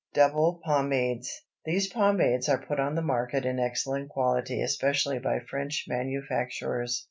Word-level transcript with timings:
DOUBLE 0.15 0.61
POMADES. 0.65 1.41
These 1.63 1.93
pomades 1.93 2.49
are 2.49 2.57
put 2.57 2.79
on 2.79 2.95
the 2.95 3.03
market 3.03 3.45
in 3.45 3.59
excellent 3.59 4.09
quality 4.09 4.59
especially 4.63 5.19
by 5.19 5.37
French 5.41 5.85
manufacturers. 5.87 6.99